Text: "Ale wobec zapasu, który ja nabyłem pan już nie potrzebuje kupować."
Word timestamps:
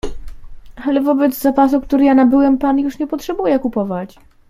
"Ale 0.85 1.01
wobec 1.01 1.39
zapasu, 1.39 1.81
który 1.81 2.05
ja 2.05 2.13
nabyłem 2.15 2.57
pan 2.57 2.79
już 2.79 2.99
nie 2.99 3.07
potrzebuje 3.07 3.59
kupować." 3.59 4.15